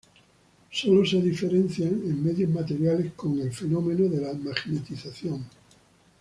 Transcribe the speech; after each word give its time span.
Solo 0.71 1.05
se 1.05 1.21
diferencian 1.21 1.89
en 1.91 2.23
medios 2.23 2.49
materiales 2.49 3.13
con 3.13 3.39
el 3.39 3.53
fenómeno 3.53 4.09
de 4.09 4.19
la 4.19 4.33
magnetización. 4.33 5.45